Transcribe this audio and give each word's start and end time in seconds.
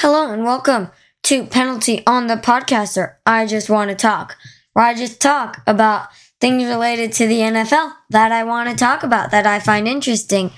Hello 0.00 0.32
and 0.32 0.44
welcome 0.44 0.92
to 1.24 1.44
Penalty 1.44 2.06
on 2.06 2.28
the 2.28 2.36
Podcaster. 2.36 3.16
I 3.26 3.46
just 3.46 3.68
want 3.68 3.90
to 3.90 3.96
talk, 3.96 4.36
where 4.72 4.84
I 4.84 4.94
just 4.94 5.20
talk 5.20 5.60
about 5.66 6.06
things 6.40 6.62
related 6.62 7.12
to 7.14 7.26
the 7.26 7.40
NFL 7.40 7.94
that 8.10 8.30
I 8.30 8.44
want 8.44 8.70
to 8.70 8.76
talk 8.76 9.02
about 9.02 9.32
that 9.32 9.44
I 9.44 9.58
find 9.58 9.88
interesting. 9.88 10.52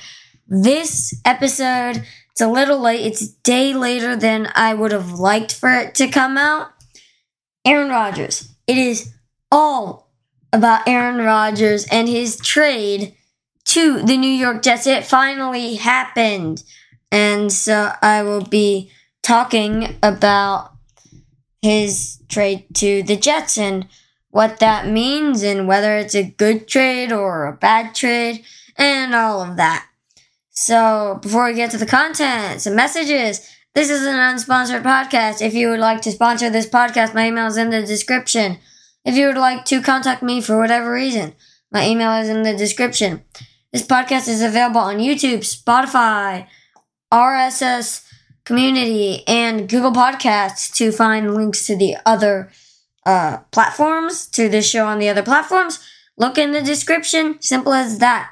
This 0.46 1.18
episode, 1.24 2.04
it's 2.32 2.42
a 2.42 2.48
little 2.48 2.80
late. 2.80 3.06
It's 3.06 3.22
a 3.22 3.32
day 3.42 3.72
later 3.72 4.14
than 4.14 4.52
I 4.54 4.74
would 4.74 4.92
have 4.92 5.12
liked 5.12 5.54
for 5.54 5.70
it 5.70 5.94
to 5.94 6.08
come 6.08 6.36
out. 6.36 6.72
Aaron 7.64 7.88
Rodgers. 7.88 8.46
It 8.66 8.76
is 8.76 9.10
all 9.50 10.10
about 10.52 10.86
Aaron 10.86 11.24
Rodgers 11.24 11.86
and 11.90 12.10
his 12.10 12.36
trade 12.36 13.14
to 13.68 14.02
the 14.02 14.18
New 14.18 14.26
York 14.26 14.60
Jets. 14.60 14.86
It 14.86 15.06
finally 15.06 15.76
happened. 15.76 16.62
And 17.10 17.50
so 17.50 17.90
I 18.02 18.22
will 18.22 18.44
be 18.44 18.90
talking 19.30 19.96
about 20.02 20.72
his 21.62 22.20
trade 22.28 22.66
to 22.74 23.04
the 23.04 23.14
Jets 23.14 23.56
and 23.56 23.86
what 24.30 24.58
that 24.58 24.88
means 24.88 25.44
and 25.44 25.68
whether 25.68 25.96
it's 25.96 26.16
a 26.16 26.34
good 26.36 26.66
trade 26.66 27.12
or 27.12 27.46
a 27.46 27.52
bad 27.52 27.94
trade 27.94 28.42
and 28.74 29.14
all 29.14 29.40
of 29.40 29.56
that. 29.56 29.86
So, 30.50 31.20
before 31.22 31.44
we 31.44 31.54
get 31.54 31.70
to 31.70 31.78
the 31.78 31.86
content, 31.86 32.60
some 32.60 32.74
messages. 32.74 33.48
This 33.72 33.88
is 33.88 34.04
an 34.04 34.16
unsponsored 34.16 34.82
podcast. 34.82 35.40
If 35.40 35.54
you 35.54 35.68
would 35.68 35.78
like 35.78 36.00
to 36.02 36.10
sponsor 36.10 36.50
this 36.50 36.68
podcast, 36.68 37.14
my 37.14 37.28
email 37.28 37.46
is 37.46 37.56
in 37.56 37.70
the 37.70 37.86
description. 37.86 38.58
If 39.04 39.14
you 39.14 39.28
would 39.28 39.38
like 39.38 39.64
to 39.66 39.80
contact 39.80 40.24
me 40.24 40.40
for 40.40 40.58
whatever 40.58 40.90
reason, 40.90 41.34
my 41.70 41.86
email 41.86 42.14
is 42.14 42.28
in 42.28 42.42
the 42.42 42.56
description. 42.56 43.22
This 43.72 43.86
podcast 43.86 44.26
is 44.26 44.42
available 44.42 44.80
on 44.80 44.96
YouTube, 44.96 45.46
Spotify, 45.46 46.48
RSS 47.12 48.10
community, 48.44 49.22
and 49.26 49.68
Google 49.68 49.92
Podcasts 49.92 50.74
to 50.76 50.92
find 50.92 51.34
links 51.34 51.66
to 51.66 51.76
the 51.76 51.96
other 52.04 52.50
uh, 53.06 53.38
platforms, 53.50 54.26
to 54.28 54.48
this 54.48 54.68
show 54.68 54.86
on 54.86 54.98
the 54.98 55.08
other 55.08 55.22
platforms. 55.22 55.80
Look 56.16 56.36
in 56.36 56.52
the 56.52 56.62
description. 56.62 57.40
Simple 57.40 57.72
as 57.72 57.98
that. 57.98 58.30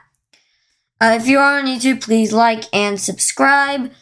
Uh, 1.01 1.17
if 1.21 1.27
you 1.27 1.39
are 1.39 1.59
on 1.59 1.67
YouTube, 1.67 2.03
please 2.03 2.33
like 2.33 2.65
and 2.73 3.01
subscribe. 3.01 3.93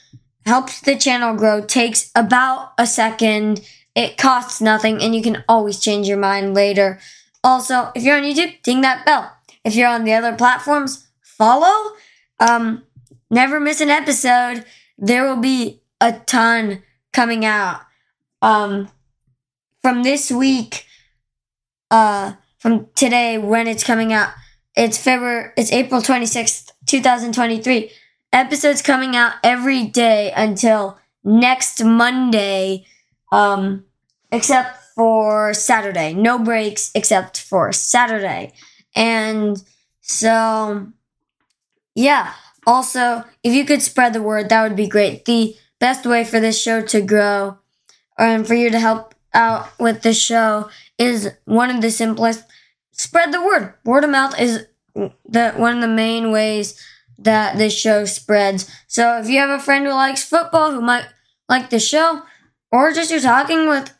Helps 0.45 0.81
the 0.81 0.97
channel 0.97 1.37
grow. 1.37 1.65
Takes 1.65 2.11
about 2.15 2.73
a 2.79 2.87
second. 2.87 3.61
It 3.95 4.17
costs 4.17 4.61
nothing, 4.61 5.03
and 5.03 5.15
you 5.15 5.23
can 5.23 5.45
always 5.49 5.79
change 5.81 6.09
your 6.09 6.19
mind 6.19 6.55
later. 6.55 6.99
Also, 7.45 7.91
if 7.95 8.03
you're 8.03 8.17
on 8.17 8.23
YouTube, 8.23 8.61
ding 8.63 8.81
that 8.81 9.07
bell. 9.07 9.33
If 9.65 9.75
you're 9.75 9.89
on 9.89 10.05
the 10.05 10.13
other 10.13 10.35
platforms, 10.35 11.07
follow. 11.23 11.95
Um, 12.41 12.85
never 13.31 13.61
miss 13.61 13.81
an 13.81 13.91
episode. 13.91 14.65
There 14.99 15.25
will 15.25 15.41
be 15.41 15.81
a 16.01 16.13
ton 16.13 16.83
coming 17.13 17.45
out. 17.45 17.81
Um, 18.43 18.89
from 19.83 20.03
this 20.03 20.31
week, 20.31 20.87
uh, 21.91 22.33
from 22.59 22.89
today 22.95 23.39
when 23.39 23.67
it's 23.67 23.85
coming 23.85 24.13
out, 24.13 24.31
it's 24.77 24.99
February, 24.99 25.53
it's 25.57 25.73
April 25.73 26.03
26th, 26.03 26.71
2023. 26.87 27.91
Episodes 28.33 28.83
coming 28.83 29.17
out 29.17 29.35
every 29.43 29.85
day 29.85 30.33
until 30.37 30.99
next 31.25 31.83
Monday, 31.83 32.85
um, 33.33 33.85
except 34.31 34.83
for 34.95 35.55
Saturday. 35.55 36.13
No 36.13 36.39
breaks 36.39 36.91
except 36.95 37.41
for 37.41 37.73
Saturday. 37.73 38.53
And 38.95 39.63
so, 40.01 40.89
yeah. 41.95 42.33
Also, 42.67 43.25
if 43.45 43.55
you 43.55 43.65
could 43.65 43.83
spread 43.83 44.13
the 44.13 44.23
word, 44.23 44.49
that 44.49 44.63
would 44.63 44.77
be 44.77 44.89
great. 44.89 45.25
The 45.25 45.57
best 45.81 46.07
way 46.07 46.25
for 46.25 46.41
this 46.41 46.61
show 46.61 46.83
to 46.83 47.01
grow 47.01 47.59
and 48.19 48.47
for 48.47 48.55
you 48.55 48.71
to 48.71 48.79
help 48.81 49.15
out 49.35 49.69
with 49.79 50.03
the 50.03 50.15
show 50.15 50.71
is 50.99 51.31
one 51.45 51.71
of 51.71 51.83
the 51.83 51.91
simplest 51.91 52.45
spread 52.93 53.33
the 53.33 53.45
word. 53.45 53.75
Word 53.85 54.05
of 54.05 54.11
mouth 54.11 54.39
is 54.41 54.67
the 54.95 55.53
one 55.57 55.75
of 55.77 55.81
the 55.83 55.89
main 55.89 56.33
ways 56.33 56.81
that 57.19 57.59
this 57.59 57.75
show 57.79 58.05
spreads. 58.05 58.71
So 58.87 59.19
if 59.19 59.29
you 59.29 59.39
have 59.39 59.51
a 59.51 59.63
friend 59.63 59.87
who 59.87 59.93
likes 59.93 60.25
football 60.25 60.73
who 60.73 60.81
might 60.81 61.07
like 61.49 61.71
the 61.71 61.79
show, 61.81 62.23
or 62.73 62.93
just 62.93 63.11
you're 63.11 63.21
talking 63.21 63.69
with 63.69 63.93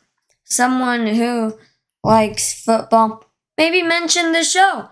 someone 0.43 1.07
who 1.07 1.57
likes 2.03 2.63
football, 2.63 3.25
maybe 3.57 3.81
mention 3.81 4.31
the 4.31 4.43
show. 4.43 4.89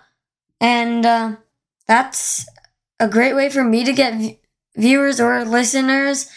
And 0.62 1.06
uh, 1.06 1.36
that's 1.88 2.48
a 3.00 3.08
great 3.08 3.34
way 3.36 3.50
for 3.50 3.64
me 3.64 3.84
to 3.84 3.94
get 3.94 4.16
v- 4.16 4.40
viewers 4.76 5.20
or 5.20 5.44
listeners, 5.46 6.30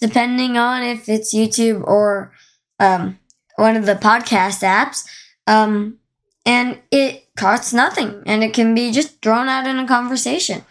depending 0.00 0.56
on 0.56 0.82
if 0.82 1.08
it's 1.08 1.34
YouTube 1.34 1.84
or 1.84 2.32
um, 2.78 3.18
one 3.56 3.76
of 3.76 3.86
the 3.86 3.94
podcast 3.94 4.62
apps. 4.62 5.04
Um, 5.46 5.98
and 6.46 6.78
it 6.90 7.28
costs 7.36 7.72
nothing 7.72 8.22
and 8.26 8.42
it 8.42 8.54
can 8.54 8.74
be 8.74 8.92
just 8.92 9.20
thrown 9.22 9.48
out 9.48 9.66
in 9.66 9.78
a 9.78 9.86
conversation. 9.86 10.64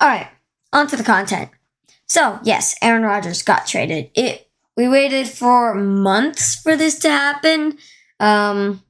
All 0.00 0.08
right, 0.08 0.28
on 0.72 0.86
to 0.88 0.96
the 0.96 1.02
content. 1.02 1.50
So, 2.06 2.38
yes, 2.42 2.76
Aaron 2.82 3.02
Rodgers 3.02 3.42
got 3.42 3.66
traded. 3.66 4.10
It 4.14 4.48
we 4.76 4.88
waited 4.88 5.28
for 5.28 5.74
months 5.74 6.56
for 6.56 6.76
this 6.76 6.98
to 7.00 7.10
happen. 7.10 7.78
Um, 8.20 8.82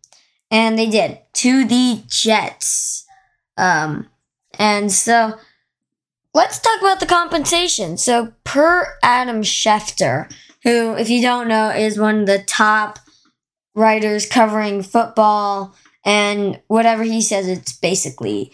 and 0.51 0.79
they 0.79 0.89
did 0.89 1.19
to 1.35 1.65
the 1.65 2.03
Jets. 2.07 3.05
Um, 3.57 4.09
and 4.59 4.93
so 4.93 5.39
let's 6.35 6.59
talk 6.59 6.81
about 6.81 7.01
the 7.01 7.07
compensation. 7.07 7.97
So, 7.97 8.33
per 8.45 8.87
Adam 9.03 9.43
Schefter, 9.43 10.33
who, 10.63 10.95
if 10.95 11.11
you 11.11 11.23
don't 11.23 11.49
know, 11.49 11.71
is 11.71 11.99
one 11.99 12.21
of 12.21 12.27
the 12.27 12.43
top 12.43 12.99
writers 13.75 14.27
covering 14.27 14.83
football, 14.83 15.75
and 16.05 16.61
whatever 16.67 17.05
he 17.05 17.21
says, 17.21 17.49
it's 17.49 17.73
basically 17.73 18.53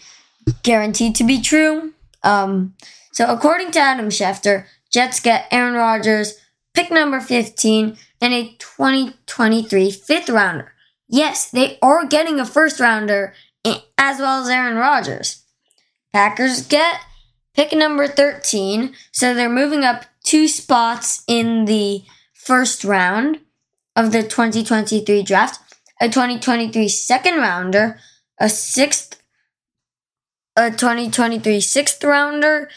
guaranteed 0.63 1.15
to 1.15 1.23
be 1.23 1.41
true. 1.41 1.93
Um, 2.23 2.75
so, 3.11 3.25
according 3.27 3.71
to 3.71 3.79
Adam 3.79 4.09
Schefter, 4.09 4.65
Jets 4.91 5.19
get 5.19 5.47
Aaron 5.51 5.73
Rodgers, 5.73 6.37
pick 6.73 6.91
number 6.91 7.19
15, 7.19 7.97
and 8.21 8.33
a 8.33 8.55
2023 8.57 9.91
fifth 9.91 10.29
rounder. 10.29 10.73
Yes, 11.07 11.49
they 11.49 11.77
are 11.81 12.05
getting 12.05 12.39
a 12.39 12.45
first 12.45 12.79
rounder 12.79 13.33
as 13.97 14.19
well 14.19 14.43
as 14.43 14.49
Aaron 14.49 14.77
Rodgers. 14.77 15.43
Packers 16.13 16.65
get 16.65 17.01
pick 17.59 17.73
number 17.73 18.07
13, 18.07 18.95
so 19.11 19.33
they're 19.33 19.49
moving 19.49 19.83
up 19.83 20.05
two 20.23 20.47
spots 20.47 21.25
in 21.27 21.65
the 21.65 22.01
first 22.33 22.85
round 22.85 23.37
of 23.97 24.13
the 24.13 24.23
2023 24.23 25.21
draft. 25.23 25.59
A 25.99 26.07
2023 26.07 26.87
second 26.87 27.35
rounder, 27.35 27.99
a 28.39 28.47
sixth, 28.47 29.21
a 30.55 30.71
2023 30.71 31.59
sixth 31.59 32.01
rounder, 32.01 32.69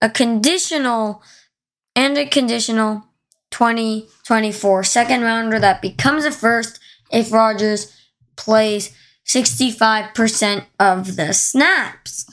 a 0.00 0.08
conditional, 0.08 1.22
and 1.94 2.16
a 2.16 2.24
conditional 2.24 3.04
2024 3.50 4.84
second 4.84 5.20
rounder 5.20 5.58
that 5.58 5.82
becomes 5.82 6.24
a 6.24 6.32
first 6.32 6.80
if 7.12 7.30
Rodgers 7.30 7.94
plays 8.36 8.96
65% 9.26 10.64
of 10.78 11.16
the 11.16 11.34
snaps. 11.34 12.24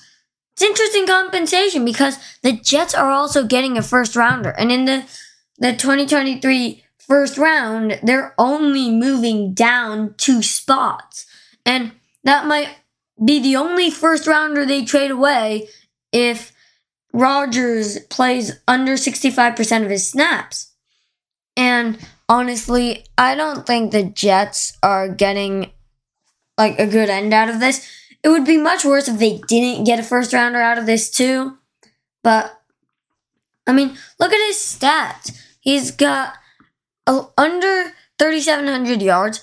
It's 0.57 0.63
interesting 0.63 1.05
compensation 1.05 1.85
because 1.85 2.17
the 2.41 2.51
Jets 2.51 2.95
are 2.95 3.11
also 3.11 3.45
getting 3.45 3.77
a 3.77 3.83
first 3.83 4.15
rounder. 4.15 4.49
And 4.49 4.71
in 4.71 4.85
the, 4.85 5.05
the 5.59 5.73
2023 5.73 6.83
first 6.97 7.37
round, 7.37 7.99
they're 8.01 8.33
only 8.39 8.89
moving 8.89 9.53
down 9.53 10.15
two 10.17 10.41
spots. 10.41 11.27
And 11.63 11.91
that 12.23 12.47
might 12.47 12.69
be 13.23 13.39
the 13.39 13.55
only 13.55 13.91
first 13.91 14.25
rounder 14.25 14.65
they 14.65 14.83
trade 14.83 15.11
away 15.11 15.67
if 16.11 16.51
Rodgers 17.13 17.99
plays 18.05 18.59
under 18.67 18.93
65% 18.93 19.83
of 19.83 19.91
his 19.91 20.07
snaps. 20.07 20.71
And 21.55 21.99
honestly, 22.27 23.05
I 23.15 23.35
don't 23.35 23.67
think 23.67 23.91
the 23.91 24.05
Jets 24.05 24.75
are 24.81 25.07
getting 25.07 25.69
like 26.57 26.79
a 26.79 26.87
good 26.87 27.11
end 27.11 27.31
out 27.31 27.49
of 27.49 27.59
this. 27.59 27.87
It 28.27 28.31
would 28.31 28.43
be 28.43 28.57
much 28.57 28.83
worse 28.83 29.07
if 29.07 29.19
they 29.19 29.37
didn't 29.47 29.85
get 29.85 30.01
a 30.01 30.03
first 30.03 30.33
rounder 30.33 30.59
out 30.59 30.77
of 30.77 30.85
this 30.85 31.09
too. 31.09 31.57
But 32.25 32.61
I 33.65 33.71
mean, 33.71 33.97
look 34.19 34.33
at 34.33 34.47
his 34.47 34.57
stats. 34.57 35.41
He's 35.61 35.91
got 35.91 36.33
under 37.07 37.93
3,700 38.19 39.01
yards, 39.01 39.41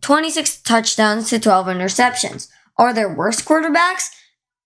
26 0.00 0.60
touchdowns 0.62 1.30
to 1.30 1.38
12 1.38 1.68
interceptions. 1.68 2.48
Are 2.76 2.92
there 2.92 3.08
worse 3.08 3.40
quarterbacks? 3.40 4.10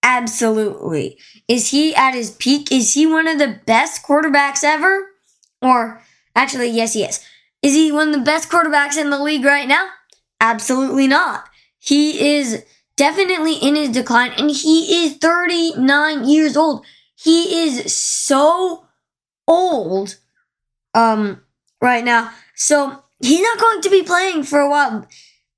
Absolutely. 0.03 1.19
Is 1.47 1.69
he 1.69 1.95
at 1.95 2.15
his 2.15 2.31
peak? 2.31 2.73
Is 2.73 2.95
he 2.95 3.05
one 3.05 3.29
of 3.29 3.39
the 3.39 3.61
best 3.67 4.03
quarterbacks 4.03 4.65
ever? 4.65 5.05
Or 5.61 6.01
actually, 6.35 6.71
yes, 6.71 6.95
he 6.95 7.05
is. 7.05 7.23
Is 7.61 7.75
he 7.75 7.93
one 7.93 8.09
of 8.09 8.15
the 8.15 8.25
best 8.25 8.49
quarterbacks 8.49 8.97
in 8.97 9.11
the 9.11 9.23
league 9.23 9.45
right 9.45 9.69
now? 9.69 9.91
Absolutely 10.41 11.07
not. 11.07 11.45
He 11.79 12.37
is 12.37 12.65
definitely 13.01 13.55
in 13.55 13.77
his 13.77 13.89
decline 13.89 14.31
and 14.37 14.51
he 14.51 15.07
is 15.07 15.17
39 15.17 16.29
years 16.29 16.55
old. 16.55 16.85
He 17.15 17.65
is 17.65 17.97
so 17.97 18.85
old. 19.49 20.19
Um 20.93 21.41
right 21.81 22.05
now. 22.05 22.31
So 22.55 23.03
he's 23.23 23.41
not 23.41 23.59
going 23.59 23.81
to 23.81 23.89
be 23.89 24.03
playing 24.03 24.43
for 24.43 24.61
a 24.61 24.69
while. 24.69 25.07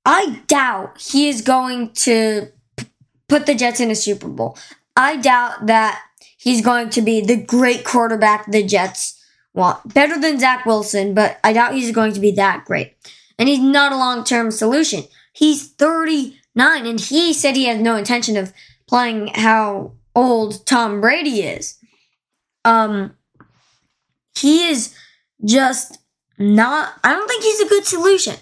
I 0.05 0.41
doubt 0.47 1.01
he 1.01 1.27
is 1.27 1.41
going 1.41 1.91
to 2.05 2.47
p- 2.77 2.87
put 3.27 3.45
the 3.45 3.55
Jets 3.55 3.81
in 3.81 3.91
a 3.91 3.95
Super 3.95 4.29
Bowl. 4.29 4.57
I 4.95 5.17
doubt 5.17 5.65
that 5.65 6.01
he's 6.37 6.61
going 6.61 6.91
to 6.91 7.01
be 7.01 7.19
the 7.19 7.35
great 7.35 7.83
quarterback 7.83 8.49
the 8.49 8.63
Jets 8.63 9.21
want. 9.53 9.93
Better 9.93 10.17
than 10.17 10.39
Zach 10.39 10.65
Wilson, 10.65 11.13
but 11.13 11.39
I 11.43 11.51
doubt 11.51 11.73
he's 11.73 11.91
going 11.91 12.13
to 12.13 12.21
be 12.21 12.31
that 12.31 12.63
great. 12.63 12.95
And 13.37 13.49
he's 13.49 13.59
not 13.59 13.91
a 13.91 13.97
long 13.97 14.23
term 14.23 14.49
solution. 14.49 15.03
He's 15.33 15.67
39, 16.55 16.85
and 16.85 16.99
he 16.99 17.33
said 17.33 17.55
he 17.55 17.65
has 17.65 17.79
no 17.79 17.95
intention 17.95 18.37
of 18.37 18.53
playing 18.87 19.27
how 19.27 19.93
old 20.15 20.65
Tom 20.65 21.01
Brady 21.01 21.41
is. 21.41 21.77
Um, 22.65 23.15
he 24.37 24.67
is 24.67 24.95
just 25.43 25.97
not. 26.37 26.93
I 27.03 27.13
don't 27.13 27.27
think 27.27 27.43
he's 27.43 27.61
a 27.61 27.69
good 27.69 27.85
solution. 27.85 28.35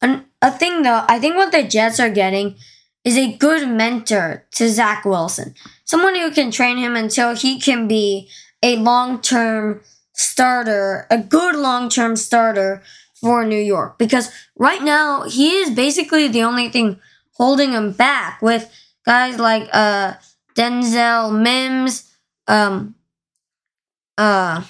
And 0.00 0.24
a 0.40 0.50
thing 0.50 0.82
though, 0.82 1.04
I 1.08 1.18
think 1.18 1.36
what 1.36 1.52
the 1.52 1.62
Jets 1.62 2.00
are 2.00 2.10
getting 2.10 2.56
is 3.04 3.16
a 3.16 3.36
good 3.36 3.68
mentor 3.68 4.44
to 4.52 4.68
Zach 4.68 5.04
Wilson, 5.04 5.54
someone 5.84 6.14
who 6.14 6.30
can 6.30 6.50
train 6.50 6.76
him 6.76 6.96
until 6.96 7.34
he 7.34 7.58
can 7.60 7.88
be 7.88 8.28
a 8.62 8.76
long 8.76 9.20
term 9.20 9.80
starter, 10.12 11.06
a 11.10 11.18
good 11.18 11.56
long 11.56 11.88
term 11.88 12.16
starter 12.16 12.82
for 13.14 13.44
New 13.44 13.58
York. 13.58 13.98
Because 13.98 14.30
right 14.56 14.82
now, 14.82 15.22
he 15.22 15.50
is 15.50 15.70
basically 15.70 16.28
the 16.28 16.42
only 16.42 16.68
thing 16.68 17.00
holding 17.34 17.72
him 17.72 17.92
back 17.92 18.40
with 18.42 18.70
guys 19.04 19.38
like 19.38 19.68
uh, 19.72 20.14
Denzel 20.54 21.40
Mims, 21.40 22.10
um, 22.46 22.94
uh, 24.18 24.62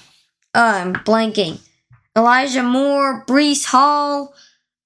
uh, 0.55 0.81
I'm 0.83 0.93
blanking. 0.93 1.59
Elijah 2.15 2.63
Moore, 2.63 3.25
Breece 3.25 3.65
Hall, 3.65 4.33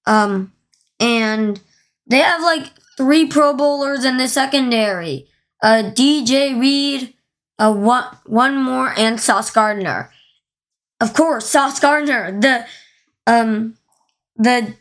um, 0.05 0.53
and 0.99 1.59
they 2.07 2.19
have 2.19 2.41
like 2.41 2.71
three 2.95 3.27
Pro 3.27 3.53
Bowlers 3.53 4.05
in 4.05 4.17
the 4.17 4.27
secondary. 4.27 5.27
Uh, 5.61 5.91
DJ 5.93 6.59
Reed, 6.59 7.13
uh, 7.59 7.73
one, 7.73 8.05
one 8.25 8.57
more, 8.57 8.93
and 8.97 9.19
Sauce 9.19 9.51
Gardner. 9.51 10.11
Of 11.01 11.13
course, 11.13 11.47
Sauce 11.49 11.79
Gardner, 11.79 12.39
the 12.39 12.65
um, 13.27 13.77
the 14.37 14.73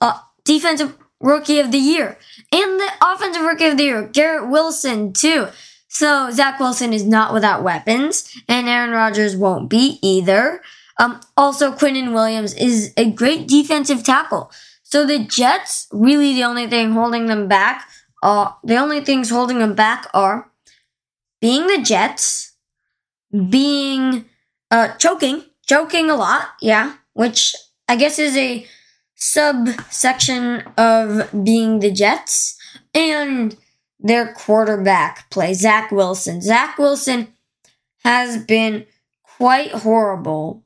uh, 0.00 0.18
defensive 0.44 0.96
rookie 1.20 1.60
of 1.60 1.72
the 1.72 1.78
year, 1.78 2.18
and 2.52 2.80
the 2.80 2.90
offensive 3.04 3.42
rookie 3.42 3.66
of 3.66 3.76
the 3.76 3.84
year, 3.84 4.08
Garrett 4.08 4.48
Wilson 4.48 5.12
too. 5.12 5.48
So 5.88 6.30
Zach 6.30 6.60
Wilson 6.60 6.92
is 6.92 7.04
not 7.04 7.32
without 7.32 7.62
weapons, 7.62 8.30
and 8.48 8.68
Aaron 8.68 8.90
Rodgers 8.90 9.36
won't 9.36 9.68
be 9.68 9.98
either. 10.02 10.60
Um, 10.98 11.20
also, 11.36 11.72
Quinnen 11.72 12.12
Williams 12.12 12.54
is 12.54 12.92
a 12.96 13.10
great 13.10 13.48
defensive 13.48 14.02
tackle. 14.02 14.50
So 14.82 15.06
the 15.06 15.18
Jets, 15.24 15.86
really 15.92 16.34
the 16.34 16.44
only 16.44 16.66
thing 16.66 16.92
holding 16.92 17.26
them 17.26 17.46
back, 17.48 17.88
uh, 18.22 18.52
the 18.64 18.76
only 18.76 19.00
things 19.00 19.30
holding 19.30 19.58
them 19.58 19.74
back 19.74 20.08
are 20.12 20.50
being 21.40 21.66
the 21.66 21.82
Jets, 21.82 22.54
being, 23.48 24.24
uh, 24.70 24.88
choking, 24.96 25.44
choking 25.66 26.10
a 26.10 26.16
lot, 26.16 26.48
yeah, 26.60 26.94
which 27.12 27.54
I 27.86 27.96
guess 27.96 28.18
is 28.18 28.36
a 28.36 28.66
subsection 29.18 30.62
of 30.76 31.28
being 31.44 31.80
the 31.80 31.90
Jets, 31.90 32.56
and 32.94 33.56
their 34.00 34.32
quarterback 34.32 35.28
play, 35.28 35.52
Zach 35.54 35.90
Wilson. 35.90 36.40
Zach 36.40 36.78
Wilson 36.78 37.34
has 38.04 38.42
been 38.44 38.86
quite 39.22 39.72
horrible. 39.72 40.62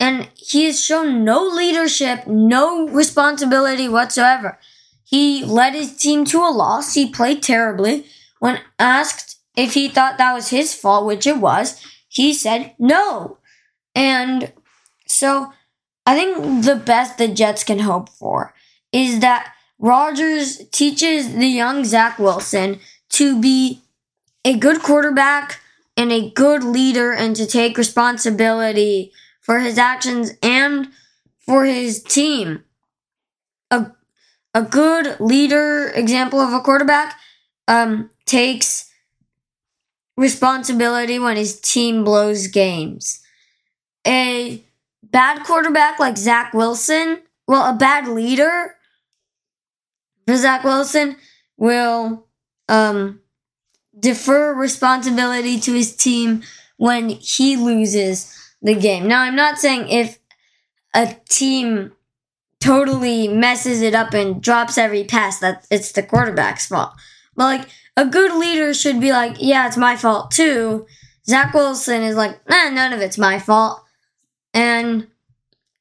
And 0.00 0.28
he 0.36 0.66
has 0.66 0.82
shown 0.82 1.24
no 1.24 1.42
leadership, 1.42 2.26
no 2.28 2.88
responsibility 2.88 3.88
whatsoever. 3.88 4.58
He 5.04 5.44
led 5.44 5.74
his 5.74 5.96
team 5.96 6.24
to 6.26 6.38
a 6.38 6.54
loss. 6.54 6.94
He 6.94 7.10
played 7.10 7.42
terribly. 7.42 8.06
When 8.38 8.60
asked 8.78 9.40
if 9.56 9.74
he 9.74 9.88
thought 9.88 10.18
that 10.18 10.34
was 10.34 10.50
his 10.50 10.72
fault, 10.72 11.04
which 11.04 11.26
it 11.26 11.38
was, 11.38 11.84
he 12.08 12.32
said 12.32 12.74
no. 12.78 13.38
And 13.96 14.52
so 15.08 15.52
I 16.08 16.14
think 16.14 16.64
the 16.64 16.74
best 16.74 17.18
the 17.18 17.28
Jets 17.28 17.62
can 17.64 17.80
hope 17.80 18.08
for 18.08 18.54
is 18.92 19.20
that 19.20 19.52
Rodgers 19.78 20.66
teaches 20.70 21.34
the 21.34 21.46
young 21.46 21.84
Zach 21.84 22.18
Wilson 22.18 22.80
to 23.10 23.38
be 23.38 23.82
a 24.42 24.56
good 24.56 24.80
quarterback 24.80 25.60
and 25.98 26.10
a 26.10 26.30
good 26.30 26.64
leader 26.64 27.12
and 27.12 27.36
to 27.36 27.44
take 27.46 27.76
responsibility 27.76 29.12
for 29.42 29.60
his 29.60 29.76
actions 29.76 30.30
and 30.42 30.88
for 31.40 31.66
his 31.66 32.02
team. 32.02 32.64
A, 33.70 33.92
a 34.54 34.62
good 34.62 35.20
leader 35.20 35.88
example 35.94 36.40
of 36.40 36.54
a 36.54 36.60
quarterback 36.60 37.18
um, 37.68 38.08
takes 38.24 38.90
responsibility 40.16 41.18
when 41.18 41.36
his 41.36 41.60
team 41.60 42.02
blows 42.02 42.46
games. 42.46 43.20
A 44.06 44.64
bad 45.02 45.44
quarterback 45.44 45.98
like 45.98 46.16
Zach 46.16 46.52
Wilson, 46.54 47.22
well, 47.46 47.74
a 47.74 47.76
bad 47.76 48.08
leader 48.08 48.74
Zach 50.36 50.64
Wilson 50.64 51.16
will 51.56 52.26
um, 52.68 53.20
defer 53.98 54.54
responsibility 54.54 55.58
to 55.60 55.72
his 55.72 55.96
team 55.96 56.42
when 56.76 57.08
he 57.08 57.56
loses 57.56 58.34
the 58.60 58.74
game. 58.74 59.08
Now, 59.08 59.22
I'm 59.22 59.36
not 59.36 59.58
saying 59.58 59.88
if 59.88 60.18
a 60.94 61.16
team 61.28 61.92
totally 62.60 63.28
messes 63.28 63.82
it 63.82 63.94
up 63.94 64.12
and 64.14 64.42
drops 64.42 64.76
every 64.76 65.04
pass 65.04 65.38
that 65.38 65.66
it's 65.70 65.92
the 65.92 66.02
quarterback's 66.02 66.66
fault. 66.66 66.92
But 67.36 67.44
like 67.44 67.68
a 67.96 68.04
good 68.04 68.34
leader 68.34 68.74
should 68.74 69.00
be 69.00 69.12
like, 69.12 69.36
yeah, 69.38 69.66
it's 69.66 69.76
my 69.76 69.96
fault 69.96 70.30
too. 70.30 70.86
Zach 71.26 71.54
Wilson 71.54 72.02
is 72.02 72.16
like, 72.16 72.40
nah, 72.48 72.68
none 72.70 72.92
of 72.92 73.00
it's 73.00 73.18
my 73.18 73.38
fault. 73.38 73.84
And 74.58 75.06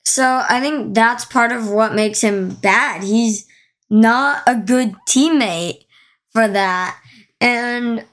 so 0.05 0.45
I 0.47 0.61
think 0.61 0.93
that's 0.93 1.25
part 1.25 1.51
of 1.51 1.67
what 1.67 1.95
makes 1.95 2.21
him 2.21 2.53
bad. 2.53 3.01
He's 3.01 3.47
not 3.89 4.43
a 4.45 4.53
good 4.53 4.93
teammate 5.09 5.85
for 6.29 6.47
that. 6.47 7.01
And 7.41 8.05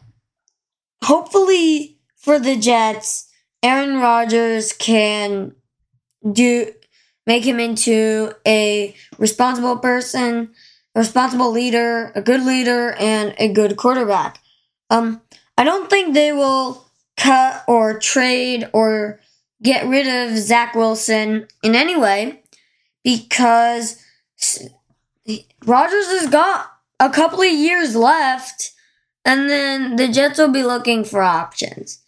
hopefully 1.03 1.99
for 2.17 2.39
the 2.39 2.57
Jets, 2.57 3.31
Aaron 3.63 3.99
Rodgers 3.99 4.73
can 4.73 5.55
do 6.33 6.73
make 7.27 7.45
him 7.45 7.61
into 7.61 8.33
a 8.47 8.95
responsible 9.19 9.77
person, 9.77 10.51
a 10.95 11.01
responsible 11.01 11.51
leader, 11.51 12.11
a 12.15 12.23
good 12.23 12.43
leader, 12.43 12.93
and 12.93 13.35
a 13.37 13.53
good 13.53 13.77
quarterback. 13.77 14.41
Um, 14.89 15.21
I 15.59 15.65
don't 15.65 15.91
think 15.91 16.15
they 16.15 16.33
will 16.33 16.87
cut 17.19 17.65
or 17.69 17.99
trade 17.99 18.71
or 18.73 19.21
get 19.65 19.89
rid 19.89 20.07
of 20.07 20.37
Zach 20.39 20.75
Wilson 20.75 21.49
in 21.63 21.75
any 21.75 21.97
way 21.97 22.43
because 23.03 24.01
Rodgers 25.65 26.07
has 26.07 26.29
got 26.29 26.71
a 27.01 27.11
couple 27.11 27.41
of 27.41 27.51
years 27.51 27.97
left, 27.97 28.73
and 29.25 29.49
then 29.49 29.97
the 29.97 30.09
Jets 30.09 30.39
will 30.39 30.53
be 30.53 30.63
looking 30.63 31.03
for 31.03 31.23
options. 31.23 32.01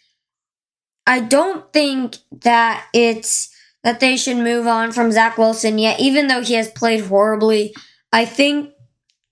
I 1.06 1.20
don't 1.20 1.72
think 1.72 2.16
that 2.42 2.86
it's 2.92 3.52
that 3.82 4.00
they 4.00 4.16
should 4.16 4.36
move 4.36 4.66
on 4.66 4.92
from 4.92 5.12
Zach 5.12 5.38
Wilson 5.38 5.78
yet, 5.78 6.00
even 6.00 6.26
though 6.26 6.42
he 6.42 6.54
has 6.54 6.68
played 6.68 7.04
horribly. 7.04 7.74
I 8.12 8.24
think 8.24 8.72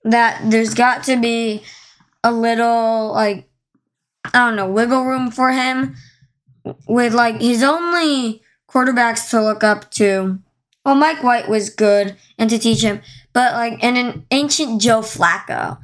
that 0.03 0.49
there's 0.49 0.73
got 0.73 1.03
to 1.05 1.17
be 1.17 1.63
a 2.23 2.31
little 2.31 3.11
like 3.11 3.47
I 4.25 4.47
don't 4.47 4.55
know 4.55 4.69
wiggle 4.69 5.05
room 5.05 5.29
for 5.29 5.51
him 5.51 5.95
with 6.87 7.13
like 7.13 7.41
his 7.41 7.63
only 7.63 8.41
quarterbacks 8.69 9.29
to 9.29 9.41
look 9.41 9.63
up 9.63 9.91
to. 9.91 10.39
Well, 10.85 10.95
Mike 10.95 11.23
White 11.23 11.49
was 11.49 11.69
good 11.69 12.15
and 12.37 12.49
to 12.49 12.59
teach 12.59 12.81
him, 12.81 13.01
but 13.33 13.53
like 13.53 13.83
and 13.83 13.97
an 13.97 14.25
ancient 14.31 14.81
Joe 14.81 15.01
Flacco. 15.01 15.79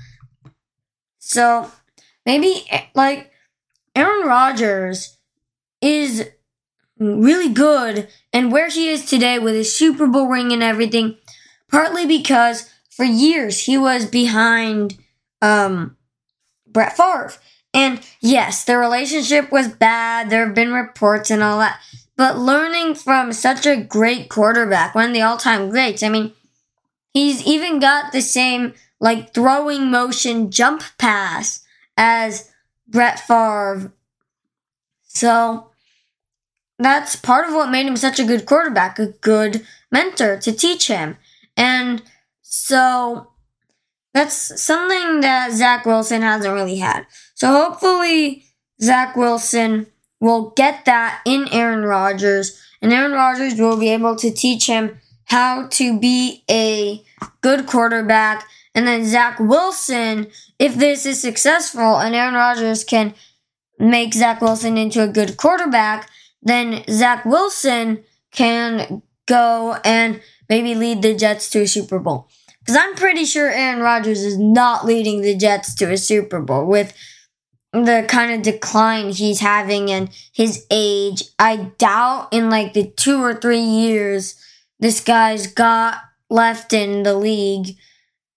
So 1.19 1.71
maybe 2.25 2.65
like 2.93 3.31
Aaron 3.95 4.27
Rodgers 4.27 5.17
is 5.81 6.29
really 7.00 7.51
good 7.51 8.07
and 8.31 8.51
where 8.51 8.69
he 8.69 8.89
is 8.89 9.05
today 9.05 9.39
with 9.39 9.55
his 9.55 9.75
Super 9.75 10.07
Bowl 10.07 10.27
ring 10.27 10.51
and 10.51 10.61
everything, 10.61 11.17
partly 11.69 12.05
because 12.05 12.69
for 12.89 13.05
years 13.05 13.61
he 13.61 13.77
was 13.77 14.05
behind 14.05 14.97
um, 15.41 15.97
Brett 16.67 16.95
Favre. 16.95 17.33
And 17.73 18.01
yes, 18.19 18.65
their 18.65 18.79
relationship 18.79 19.51
was 19.51 19.69
bad. 19.69 20.29
There 20.29 20.45
have 20.45 20.55
been 20.55 20.73
reports 20.73 21.31
and 21.31 21.41
all 21.41 21.59
that. 21.59 21.79
But 22.17 22.37
learning 22.37 22.95
from 22.95 23.33
such 23.33 23.65
a 23.65 23.81
great 23.81 24.29
quarterback, 24.29 24.93
one 24.93 25.07
of 25.07 25.13
the 25.13 25.21
all 25.21 25.37
time 25.37 25.69
greats, 25.69 26.03
I 26.03 26.09
mean, 26.09 26.33
He's 27.13 27.45
even 27.45 27.79
got 27.79 28.11
the 28.11 28.21
same 28.21 28.73
like 28.99 29.33
throwing 29.33 29.91
motion 29.91 30.51
jump 30.51 30.83
pass 30.97 31.63
as 31.97 32.51
Brett 32.87 33.19
Favre. 33.19 33.93
So 35.07 35.71
that's 36.79 37.15
part 37.15 37.47
of 37.47 37.53
what 37.53 37.69
made 37.69 37.85
him 37.85 37.97
such 37.97 38.19
a 38.19 38.23
good 38.23 38.45
quarterback, 38.45 38.97
a 38.97 39.07
good 39.07 39.65
mentor 39.91 40.37
to 40.39 40.51
teach 40.51 40.87
him. 40.87 41.17
And 41.57 42.01
so 42.41 43.31
that's 44.13 44.61
something 44.61 45.21
that 45.21 45.51
Zach 45.51 45.85
Wilson 45.85 46.21
hasn't 46.21 46.53
really 46.53 46.77
had. 46.77 47.05
So 47.41 47.51
hopefully 47.51 48.45
Zach 48.79 49.15
Wilson 49.15 49.88
will 50.19 50.51
get 50.51 50.86
that 50.86 51.21
in 51.25 51.48
Aaron 51.51 51.81
Rodgers, 51.81 52.62
and 52.83 52.93
Aaron 52.93 53.13
Rodgers 53.13 53.60
will 53.60 53.77
be 53.77 53.89
able 53.89 54.15
to 54.17 54.31
teach 54.31 54.67
him 54.67 55.00
how 55.25 55.65
to 55.69 56.00
be 56.00 56.43
a 56.51 57.03
good 57.41 57.65
quarterback. 57.65 58.48
And 58.75 58.86
then 58.86 59.05
Zach 59.05 59.39
Wilson, 59.39 60.27
if 60.60 60.75
this 60.75 61.07
is 61.07 61.19
successful 61.19 61.98
and 61.98 62.13
Aaron 62.13 62.36
Rodgers 62.36 62.83
can 62.83 63.15
make 63.79 64.13
Zach 64.13 64.39
Wilson 64.39 64.77
into 64.77 65.01
a 65.01 65.07
good 65.07 65.36
quarterback, 65.38 66.12
then 66.43 66.83
Zach 66.91 67.25
Wilson 67.25 68.03
can 68.31 69.01
go 69.25 69.77
and 69.83 70.21
maybe 70.48 70.75
lead 70.75 71.01
the 71.01 71.15
Jets 71.15 71.50
to 71.50 71.62
a 71.62 71.67
Super 71.67 71.98
Bowl. 71.98 72.27
Because 72.60 72.77
I'm 72.79 72.93
pretty 72.93 73.25
sure 73.25 73.50
Aaron 73.50 73.81
Rodgers 73.81 74.21
is 74.21 74.38
not 74.38 74.86
leading 74.86 75.24
the 75.24 75.36
Jets 75.36 75.74
to 75.74 75.91
a 75.91 75.98
Super 75.98 76.39
Bowl 76.39 76.67
with 76.67 76.93
the 77.73 78.05
kind 78.07 78.33
of 78.33 78.41
decline 78.41 79.11
he's 79.11 79.39
having 79.39 79.89
and 79.89 80.09
his 80.33 80.65
age. 80.69 81.23
I 81.39 81.71
doubt 81.77 82.29
in 82.31 82.49
like 82.49 82.73
the 82.73 82.85
two 82.85 83.23
or 83.23 83.33
three 83.33 83.61
years 83.61 84.35
this 84.79 84.99
guy's 84.99 85.47
got 85.47 85.99
left 86.29 86.73
in 86.73 87.03
the 87.03 87.15
league 87.15 87.77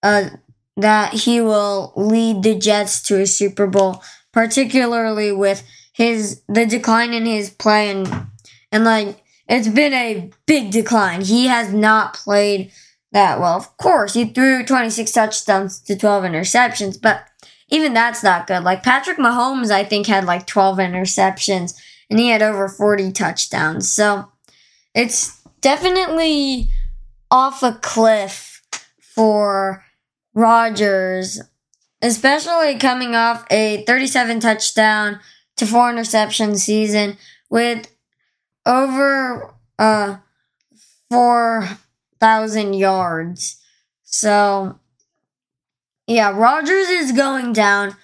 uh, 0.03 0.29
that 0.77 1.13
he 1.13 1.41
will 1.41 1.93
lead 1.97 2.43
the 2.43 2.55
Jets 2.55 3.03
to 3.03 3.21
a 3.21 3.27
Super 3.27 3.67
Bowl, 3.67 4.03
particularly 4.33 5.33
with 5.33 5.67
his 5.93 6.43
the 6.49 6.67
decline 6.67 7.13
in 7.15 7.25
his 7.25 7.51
play 7.51 7.91
and 7.91 8.29
and 8.71 8.85
like 8.85 9.23
it's 9.49 9.69
been 9.69 9.93
a 9.93 10.31
big 10.47 10.71
decline. 10.71 11.23
He 11.23 11.47
has 11.47 11.73
not 11.73 12.15
played 12.15 12.73
that 13.13 13.39
well. 13.41 13.57
Of 13.57 13.77
course, 13.77 14.15
he 14.15 14.25
threw 14.27 14.65
26 14.65 15.11
touchdowns 15.13 15.81
to 15.81 15.97
12 15.97 16.25
interceptions, 16.25 17.01
but 17.01 17.25
even 17.69 17.95
that's 17.95 18.23
not 18.23 18.47
good. 18.47 18.63
Like 18.63 18.83
Patrick 18.83 19.19
Mahomes, 19.19 19.71
I 19.71 19.85
think, 19.85 20.07
had 20.07 20.25
like 20.25 20.47
12 20.47 20.79
interceptions 20.79 21.75
and 22.11 22.19
he 22.19 22.29
had 22.29 22.43
over 22.43 22.69
40 22.69 23.13
touchdowns. 23.13 23.91
So 23.91 24.31
it's 24.95 25.41
definitely 25.61 26.71
off 27.31 27.63
a 27.63 27.79
cliff 27.83 28.63
for 29.01 29.85
Rodgers, 30.35 31.41
especially 32.03 32.79
coming 32.79 33.15
off 33.15 33.47
a 33.51 33.85
37 33.85 34.41
touchdown 34.41 35.21
to 35.57 35.67
four 35.67 35.91
interception 35.91 36.57
season 36.57 37.17
with 37.49 37.91
over 38.67 39.55
uh 39.79 40.17
4,000 41.11 42.75
yards. 42.75 43.61
So, 44.03 44.81
yeah, 46.07 46.31
Rodgers 46.31 46.89
is 46.89 47.13
going 47.13 47.53
down, 47.53 47.97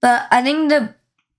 but 0.00 0.26
I 0.30 0.42
think 0.42 0.68
the, 0.70 0.94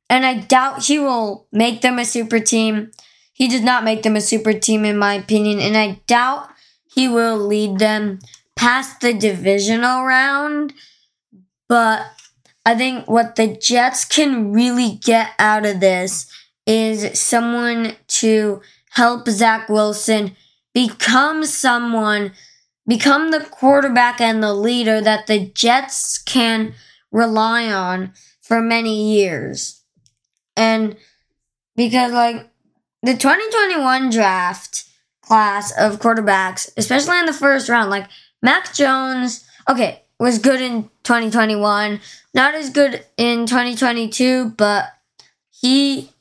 and 0.10 0.26
I 0.26 0.36
doubt 0.36 0.86
he 0.86 1.00
will 1.00 1.48
make 1.52 1.82
them 1.82 2.00
a 2.00 2.06
super 2.06 2.40
team. 2.40 2.92
He 3.34 3.48
did 3.48 3.64
not 3.64 3.84
make 3.84 4.04
them 4.04 4.16
a 4.16 4.22
super 4.22 4.54
team, 4.54 4.84
in 4.84 4.98
my 4.98 5.14
opinion, 5.14 5.60
and 5.60 5.78
I 5.78 6.02
doubt 6.08 6.50
he 6.94 7.08
will 7.08 7.38
lead 7.38 7.80
them 7.80 8.20
past 8.56 9.00
the 9.00 9.14
divisional 9.14 10.04
round. 10.04 10.74
But 11.70 12.06
I 12.66 12.76
think 12.76 13.10
what 13.10 13.36
the 13.36 13.56
Jets 13.56 14.04
can 14.04 14.52
really 14.52 15.00
get 15.02 15.32
out 15.40 15.66
of 15.66 15.80
this 15.80 16.30
is 16.66 17.20
someone 17.20 17.96
to 18.08 18.62
help 18.92 19.28
Zach 19.30 19.70
Wilson 19.70 20.36
become 20.74 21.46
someone, 21.46 22.34
become 22.88 23.32
the 23.32 23.42
quarterback 23.42 24.20
and 24.20 24.42
the 24.42 24.54
leader 24.54 25.02
that 25.02 25.28
the 25.28 25.48
Jets 25.54 26.18
can 26.18 26.74
rely 27.12 27.72
on 27.72 28.14
for 28.42 28.62
many 28.62 29.14
years. 29.16 29.84
And 30.56 30.98
because, 31.76 32.12
like, 32.12 32.50
the 33.04 33.14
2021 33.14 34.10
draft 34.10 34.86
class 35.22 35.72
of 35.78 36.00
quarterbacks, 36.00 36.72
especially 36.76 37.20
in 37.20 37.26
the 37.26 37.34
first 37.34 37.70
round, 37.70 37.90
like, 37.90 38.08
Mac 38.42 38.74
Jones, 38.74 39.48
okay, 39.70 40.04
was 40.20 40.40
good 40.40 40.62
in 40.62 40.84
2021, 41.04 42.02
not 42.34 42.56
as 42.56 42.70
good 42.70 43.06
in 43.18 43.46
2022, 43.46 44.54
but 44.58 44.86
he 45.50 46.12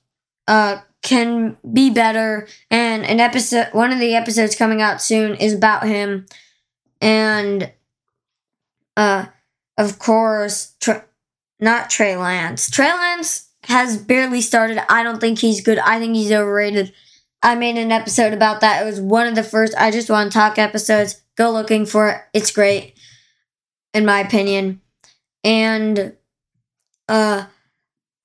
uh, 0.47 0.79
can 1.03 1.57
be 1.73 1.91
better. 1.91 2.47
And 2.71 3.05
an 3.05 3.21
episode, 3.21 3.69
one 3.73 3.93
of 3.93 3.99
the 3.99 4.15
episodes 4.15 4.57
coming 4.57 4.81
out 4.81 5.03
soon 5.03 5.35
is 5.35 5.55
about 5.55 5.87
him. 5.87 6.27
And, 7.01 7.73
uh, 8.97 9.27
of 9.77 9.99
course, 9.99 10.75
not 11.61 11.91
Trey 11.91 12.17
Lance. 12.17 12.71
Trey 12.71 12.93
Lance 12.93 13.49
has 13.65 13.97
barely 13.97 14.41
started. 14.41 14.81
I 14.91 15.03
don't 15.03 15.21
think 15.21 15.39
he's 15.39 15.61
good. 15.61 15.79
I 15.79 15.99
think 15.99 16.15
he's 16.15 16.33
overrated. 16.33 16.93
I 17.43 17.55
made 17.55 17.77
an 17.77 17.93
episode 17.93 18.33
about 18.33 18.61
that. 18.61 18.83
It 18.83 18.87
was 18.87 19.01
one 19.01 19.27
of 19.27 19.35
the 19.35 19.43
first 19.43 19.75
I 19.77 19.91
just 19.91 20.11
want 20.11 20.33
to 20.33 20.39
talk 20.39 20.59
episodes. 20.59 21.21
Go 21.37 21.51
looking 21.53 21.87
for 21.87 22.09
it. 22.09 22.21
It's 22.35 22.51
great, 22.51 22.99
in 23.95 24.05
my 24.05 24.21
opinion. 24.21 24.81
And, 25.45 26.17
uh, 27.09 27.47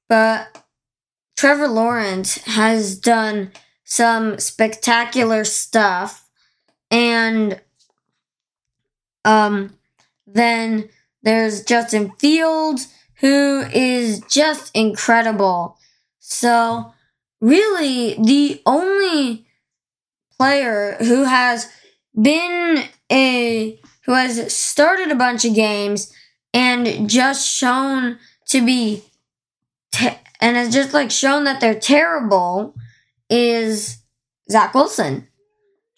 but 0.10 0.64
Trevor 1.38 1.68
Lawrence 1.68 2.38
has 2.46 2.98
done 2.98 3.52
some 3.84 4.40
spectacular 4.40 5.44
stuff. 5.44 6.28
And 6.90 7.60
um, 9.26 9.78
then 10.28 10.90
there's 11.22 11.64
Justin 11.64 12.12
Fields, 12.20 12.88
who 13.20 13.62
is 13.74 14.20
just 14.30 14.72
incredible. 14.76 15.78
So, 16.20 16.94
really, 17.40 18.16
the 18.16 18.62
only 18.66 19.46
player 20.38 20.98
who 21.00 21.24
has 21.24 21.70
been 22.20 22.84
a 23.12 23.80
who 24.06 24.14
has 24.14 24.54
started 24.54 25.12
a 25.12 25.16
bunch 25.16 25.46
of 25.46 25.56
games 25.56 26.12
and 26.54 27.10
just 27.10 27.48
shown 27.48 28.18
to 28.48 28.66
be 28.66 29.04
te- 29.92 30.20
and 30.42 30.58
has 30.58 30.74
just 30.74 30.94
like 30.94 31.10
shown 31.10 31.46
that 31.46 31.62
they're 31.62 31.80
terrible 31.80 32.76
is 33.30 34.00
Zach 34.52 34.74
Wilson. 34.74 35.28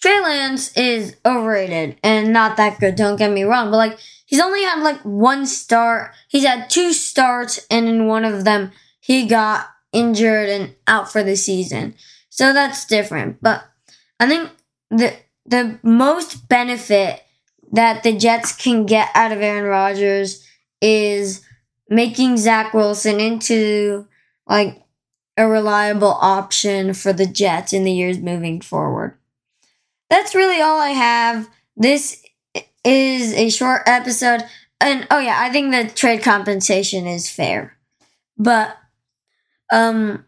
Trey 0.05 0.21
Lance 0.21 0.71
is 0.77 1.15
overrated 1.25 1.97
and 2.03 2.31
not 2.31 2.57
that 2.57 2.79
good, 2.79 2.95
don't 2.95 3.15
get 3.15 3.31
me 3.31 3.41
wrong, 3.41 3.71
but 3.71 3.77
like 3.77 3.97
he's 4.27 4.39
only 4.39 4.61
had 4.61 4.83
like 4.83 5.01
one 5.01 5.47
start. 5.47 6.11
He's 6.27 6.45
had 6.45 6.69
two 6.69 6.93
starts 6.93 7.65
and 7.71 7.89
in 7.89 8.05
one 8.05 8.23
of 8.23 8.43
them 8.43 8.71
he 8.99 9.25
got 9.25 9.67
injured 9.91 10.47
and 10.47 10.75
out 10.85 11.11
for 11.11 11.23
the 11.23 11.35
season. 11.35 11.95
So 12.29 12.53
that's 12.53 12.85
different. 12.85 13.41
But 13.41 13.65
I 14.19 14.27
think 14.27 14.51
the 14.91 15.15
the 15.47 15.79
most 15.81 16.47
benefit 16.47 17.23
that 17.71 18.03
the 18.03 18.15
Jets 18.15 18.55
can 18.55 18.85
get 18.85 19.09
out 19.15 19.31
of 19.31 19.41
Aaron 19.41 19.63
Rodgers 19.63 20.45
is 20.81 21.43
making 21.89 22.37
Zach 22.37 22.75
Wilson 22.75 23.19
into 23.19 24.07
like 24.45 24.83
a 25.35 25.47
reliable 25.47 26.13
option 26.13 26.93
for 26.93 27.11
the 27.11 27.25
Jets 27.25 27.73
in 27.73 27.83
the 27.83 27.91
years 27.91 28.19
moving 28.19 28.61
forward. 28.61 29.17
That's 30.09 30.35
really 30.35 30.61
all 30.61 30.79
I 30.79 30.89
have. 30.89 31.49
This 31.75 32.23
is 32.83 33.33
a 33.33 33.49
short 33.49 33.81
episode. 33.85 34.43
And 34.79 35.07
oh 35.09 35.19
yeah, 35.19 35.37
I 35.39 35.49
think 35.49 35.71
the 35.71 35.93
trade 35.93 36.21
compensation 36.21 37.07
is 37.07 37.29
fair. 37.29 37.77
But 38.37 38.77
um 39.71 40.25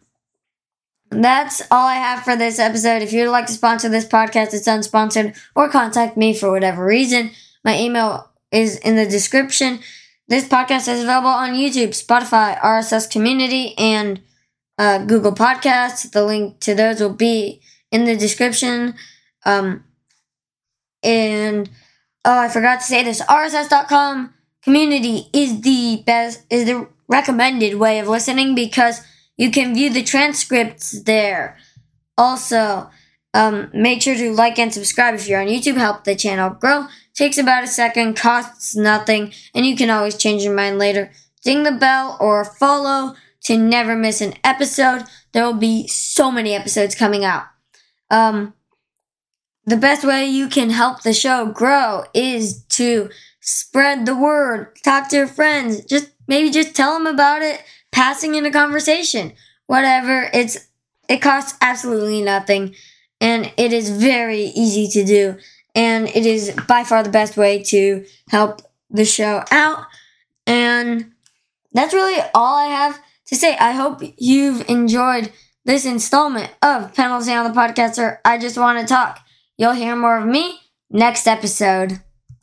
that's 1.10 1.62
all 1.72 1.88
I 1.88 1.96
have 1.96 2.24
for 2.24 2.36
this 2.36 2.60
episode. 2.60 3.02
If 3.02 3.14
you'd 3.14 3.30
like 3.32 3.48
to 3.48 3.54
sponsor 3.54 3.88
this 3.88 4.06
podcast, 4.06 4.54
it's 4.54 4.68
unsponsored, 4.68 5.38
or 5.56 5.70
contact 5.70 6.18
me 6.18 6.34
for 6.34 6.52
whatever 6.52 6.86
reason. 6.86 7.32
My 7.64 7.80
email 7.80 8.30
is 8.52 8.78
in 8.80 8.96
the 8.96 9.06
description. 9.06 9.80
This 10.28 10.48
podcast 10.48 10.90
is 10.90 11.04
available 11.04 11.30
on 11.30 11.52
YouTube, 11.52 11.90
Spotify, 11.90 12.60
RSS 12.60 13.10
Community, 13.10 13.74
and 13.78 14.20
uh, 14.78 15.06
Google 15.06 15.32
Podcasts. 15.34 16.12
The 16.12 16.26
link 16.26 16.60
to 16.62 16.76
those 16.76 17.00
will 17.00 17.14
be 17.14 17.62
in 17.92 18.04
the 18.04 18.18
description. 18.18 18.96
Um, 19.46 19.84
and 21.04 21.70
oh, 22.26 22.40
I 22.40 22.50
forgot 22.50 22.80
to 22.80 22.86
say 22.86 23.04
this: 23.04 23.22
RSS.com 23.22 24.34
community 24.64 25.28
is 25.34 25.62
the 25.62 26.04
best, 26.06 26.44
is 26.50 26.66
the 26.66 26.88
recommended 27.08 27.76
way 27.76 28.00
of 28.00 28.08
listening 28.08 28.56
because 28.56 29.02
you 29.38 29.52
can 29.52 29.74
view 29.74 29.90
the 29.90 30.04
transcripts 30.04 31.04
there. 31.04 31.58
Also, 32.18 32.90
um, 33.34 33.70
make 33.74 34.02
sure 34.02 34.16
to 34.16 34.34
like 34.34 34.58
and 34.58 34.74
subscribe 34.74 35.14
if 35.14 35.28
you're 35.28 35.40
on 35.40 35.48
YouTube. 35.48 35.78
Help 35.78 36.04
the 36.04 36.16
channel 36.16 36.50
grow. 36.50 36.88
Takes 37.14 37.38
about 37.38 37.64
a 37.64 37.68
second, 37.68 38.16
costs 38.16 38.76
nothing, 38.76 39.34
and 39.54 39.66
you 39.66 39.76
can 39.76 39.90
always 39.90 40.18
change 40.18 40.44
your 40.44 40.56
mind 40.56 40.80
later. 40.80 41.12
Ding 41.44 41.64
the 41.64 41.72
bell 41.72 42.18
or 42.20 42.44
follow 42.44 43.16
to 43.44 43.58
never 43.58 43.96
miss 43.96 44.22
an 44.22 44.34
episode. 44.44 45.04
There 45.34 45.46
will 45.46 45.54
be 45.54 45.88
so 45.88 46.32
many 46.32 46.54
episodes 46.54 46.96
coming 46.96 47.24
out. 47.24 47.46
Um, 48.10 48.54
the 49.68 49.78
best 49.78 50.06
way 50.06 50.26
you 50.26 50.48
can 50.48 50.70
help 50.70 51.04
the 51.04 51.14
show 51.14 51.46
grow 51.46 52.06
is 52.14 52.64
to 52.70 53.10
spread 53.42 54.06
the 54.06 54.16
word, 54.16 54.76
talk 54.84 55.10
to 55.10 55.18
your 55.18 55.28
friends, 55.28 55.84
just 55.86 56.10
maybe 56.28 56.50
just 56.50 56.74
tell 56.74 56.94
them 56.94 57.06
about 57.06 57.42
it, 57.42 57.62
passing 57.92 58.36
in 58.36 58.46
a 58.46 58.52
conversation, 58.52 59.34
whatever. 59.68 60.30
It's 60.34 60.58
it 61.10 61.22
costs 61.22 61.58
absolutely 61.62 62.22
nothing 62.22 62.76
and 63.22 63.52
it 63.58 63.74
is 63.74 63.90
very 63.90 64.46
easy 64.56 64.88
to 64.88 65.06
do 65.06 65.38
and 65.76 66.08
it 66.08 66.26
is 66.26 66.52
by 66.68 66.84
far 66.84 67.04
the 67.04 67.10
best 67.10 67.38
way 67.38 67.62
to 67.64 68.06
help 68.30 68.62
the 68.90 69.06
show 69.06 69.44
out 69.52 69.86
and 70.46 71.12
that's 71.74 71.94
really 71.94 72.20
all 72.34 72.58
I 72.58 72.68
have 72.68 73.00
to 73.28 73.36
say. 73.36 73.56
I 73.58 73.72
hope 73.74 74.02
you've 74.18 74.68
enjoyed 74.70 75.32
this 75.66 75.86
installment 75.86 76.50
of 76.62 76.94
Penalty 76.94 77.34
on 77.34 77.44
the 77.52 77.58
Podcaster. 77.60 78.20
I 78.24 78.38
just 78.38 78.58
want 78.58 78.80
to 78.80 78.86
talk. 78.86 79.20
You'll 79.58 79.74
hear 79.74 79.96
more 79.96 80.20
of 80.20 80.28
me 80.28 80.60
next 80.92 81.28
episode. 81.28 82.00